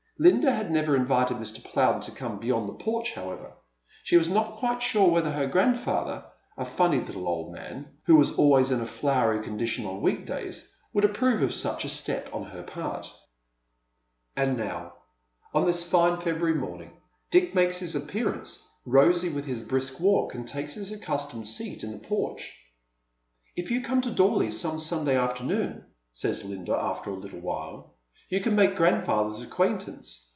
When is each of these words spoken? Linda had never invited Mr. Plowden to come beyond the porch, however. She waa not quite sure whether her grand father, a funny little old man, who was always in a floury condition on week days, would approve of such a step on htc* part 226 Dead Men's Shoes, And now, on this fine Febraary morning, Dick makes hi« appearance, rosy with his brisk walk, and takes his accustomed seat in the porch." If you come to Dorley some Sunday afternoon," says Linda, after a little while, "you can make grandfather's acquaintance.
Linda 0.19 0.51
had 0.51 0.69
never 0.69 0.95
invited 0.95 1.37
Mr. 1.37 1.63
Plowden 1.63 2.01
to 2.01 2.11
come 2.11 2.37
beyond 2.37 2.69
the 2.69 2.73
porch, 2.73 3.13
however. 3.15 3.53
She 4.03 4.15
waa 4.17 4.27
not 4.31 4.53
quite 4.57 4.83
sure 4.83 5.09
whether 5.09 5.31
her 5.31 5.47
grand 5.47 5.79
father, 5.79 6.23
a 6.55 6.63
funny 6.63 6.99
little 6.99 7.27
old 7.27 7.51
man, 7.51 7.93
who 8.03 8.15
was 8.17 8.37
always 8.37 8.69
in 8.69 8.81
a 8.81 8.85
floury 8.85 9.41
condition 9.43 9.83
on 9.87 10.03
week 10.03 10.27
days, 10.27 10.75
would 10.93 11.05
approve 11.05 11.41
of 11.41 11.55
such 11.55 11.85
a 11.85 11.89
step 11.89 12.29
on 12.35 12.43
htc* 12.45 12.67
part 12.67 13.11
226 14.35 14.35
Dead 14.35 14.47
Men's 14.47 14.57
Shoes, 14.57 14.57
And 14.57 14.57
now, 14.59 14.93
on 15.55 15.65
this 15.65 15.89
fine 15.89 16.17
Febraary 16.21 16.53
morning, 16.55 16.91
Dick 17.31 17.55
makes 17.55 17.79
hi« 17.79 17.99
appearance, 17.99 18.69
rosy 18.85 19.29
with 19.29 19.45
his 19.45 19.63
brisk 19.63 19.99
walk, 19.99 20.35
and 20.35 20.47
takes 20.47 20.75
his 20.75 20.91
accustomed 20.91 21.47
seat 21.47 21.83
in 21.83 21.91
the 21.93 21.97
porch." 22.07 22.59
If 23.55 23.71
you 23.71 23.81
come 23.81 24.01
to 24.01 24.11
Dorley 24.11 24.51
some 24.51 24.77
Sunday 24.77 25.15
afternoon," 25.17 25.85
says 26.11 26.45
Linda, 26.45 26.75
after 26.79 27.09
a 27.09 27.15
little 27.15 27.39
while, 27.39 27.95
"you 28.33 28.39
can 28.39 28.55
make 28.55 28.77
grandfather's 28.77 29.41
acquaintance. 29.41 30.29